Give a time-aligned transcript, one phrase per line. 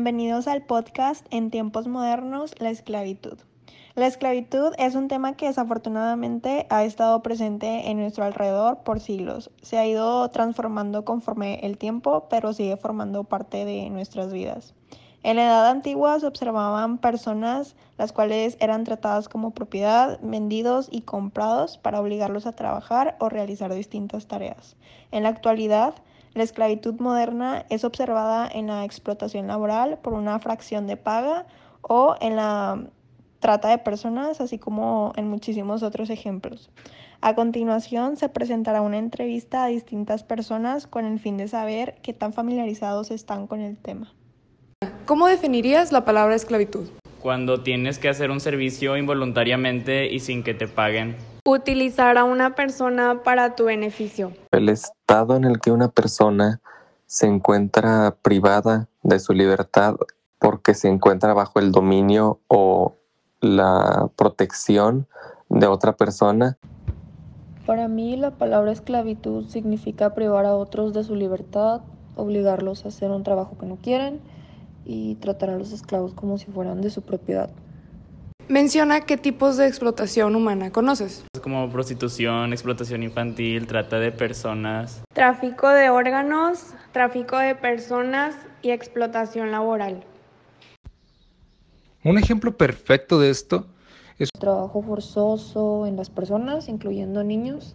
[0.00, 3.36] Bienvenidos al podcast En tiempos modernos, la esclavitud.
[3.94, 9.50] La esclavitud es un tema que desafortunadamente ha estado presente en nuestro alrededor por siglos.
[9.60, 14.74] Se ha ido transformando conforme el tiempo, pero sigue formando parte de nuestras vidas.
[15.22, 21.02] En la edad antigua se observaban personas las cuales eran tratadas como propiedad, vendidos y
[21.02, 24.76] comprados para obligarlos a trabajar o realizar distintas tareas.
[25.10, 25.92] En la actualidad,
[26.34, 31.46] la esclavitud moderna es observada en la explotación laboral por una fracción de paga
[31.82, 32.84] o en la
[33.40, 36.70] trata de personas, así como en muchísimos otros ejemplos.
[37.20, 42.12] A continuación se presentará una entrevista a distintas personas con el fin de saber qué
[42.12, 44.14] tan familiarizados están con el tema.
[45.04, 46.88] ¿Cómo definirías la palabra esclavitud?
[47.20, 51.16] Cuando tienes que hacer un servicio involuntariamente y sin que te paguen.
[51.52, 54.30] Utilizar a una persona para tu beneficio.
[54.52, 56.60] El estado en el que una persona
[57.06, 59.96] se encuentra privada de su libertad
[60.38, 62.94] porque se encuentra bajo el dominio o
[63.40, 65.08] la protección
[65.48, 66.56] de otra persona.
[67.66, 71.80] Para mí la palabra esclavitud significa privar a otros de su libertad,
[72.14, 74.20] obligarlos a hacer un trabajo que no quieren
[74.84, 77.50] y tratar a los esclavos como si fueran de su propiedad.
[78.46, 81.24] Menciona qué tipos de explotación humana conoces.
[81.42, 85.02] Como prostitución, explotación infantil, trata de personas.
[85.14, 90.04] Tráfico de órganos, tráfico de personas y explotación laboral.
[92.04, 93.66] Un ejemplo perfecto de esto
[94.18, 97.74] es trabajo forzoso en las personas, incluyendo niños,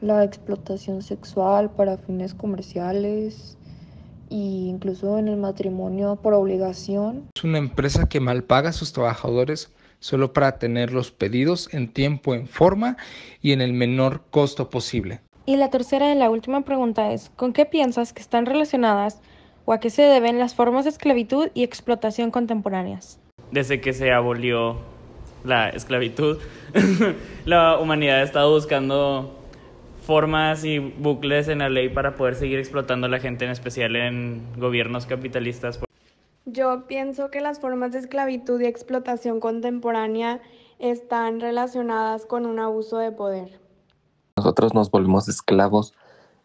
[0.00, 3.58] la explotación sexual para fines comerciales,
[4.30, 7.28] e incluso en el matrimonio por obligación.
[7.34, 12.34] Es una empresa que malpaga a sus trabajadores solo para tener los pedidos en tiempo,
[12.34, 12.96] en forma
[13.42, 15.20] y en el menor costo posible.
[15.46, 19.20] Y la tercera y la última pregunta es, ¿con qué piensas que están relacionadas
[19.64, 23.18] o a qué se deben las formas de esclavitud y explotación contemporáneas?
[23.50, 24.76] Desde que se abolió
[25.44, 26.38] la esclavitud,
[27.46, 29.34] la humanidad ha estado buscando
[30.02, 33.96] formas y bucles en la ley para poder seguir explotando a la gente, en especial
[33.96, 35.80] en gobiernos capitalistas.
[36.50, 40.40] Yo pienso que las formas de esclavitud y explotación contemporánea
[40.78, 43.60] están relacionadas con un abuso de poder.
[44.38, 45.92] Nosotros nos volvemos esclavos,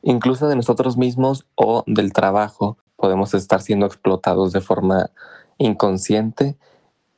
[0.02, 2.78] incluso de nosotros mismos o del trabajo.
[2.98, 5.10] Podemos estar siendo explotados de forma
[5.58, 6.58] inconsciente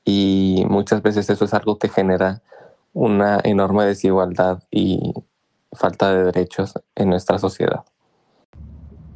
[0.04, 2.44] y muchas veces eso es algo que genera
[2.94, 5.12] una enorme desigualdad y
[5.72, 7.84] falta de derechos en nuestra sociedad?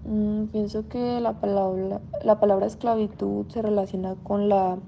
[0.09, 4.80] Mm, pienso que la palabra, la palabra esclavitud se relaciona con la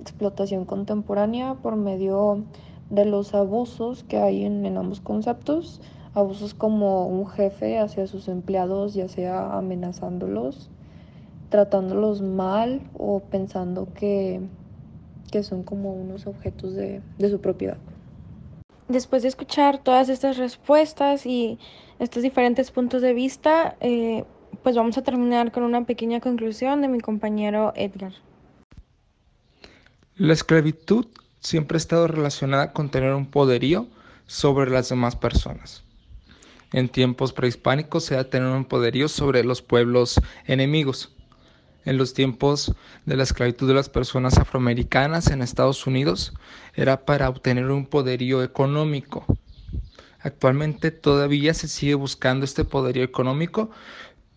[0.00, 2.44] explotación contemporánea por medio
[2.88, 5.82] de los abusos que hay en, ambos conceptos.
[6.14, 10.70] Abusos como un jefe hacia sus empleados, ya sea amenazándolos,
[11.50, 14.40] tratándolos mal o pensando que,
[15.30, 17.76] que son como unos objetos de, de su propiedad
[18.88, 21.60] después de escuchar todas estas respuestas y
[22.00, 24.24] estos diferentes puntos de vista, eh,
[24.62, 28.12] pues vamos a terminar con una pequeña conclusión de mi compañero Edgar.
[30.16, 31.06] La esclavitud
[31.40, 33.86] siempre ha estado relacionada con tener un poderío
[34.26, 35.82] sobre las demás personas.
[36.72, 41.12] En tiempos prehispánicos se ha tener un poderío sobre los pueblos enemigos
[41.84, 42.74] en los tiempos
[43.06, 46.32] de la esclavitud de las personas afroamericanas en Estados Unidos
[46.74, 49.24] era para obtener un poderío económico.
[50.20, 53.70] Actualmente todavía se sigue buscando este poderío económico,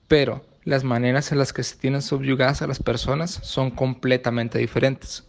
[0.08, 5.26] pero las maneras en las que se tienen subyugadas a las personas son completamente diferentes.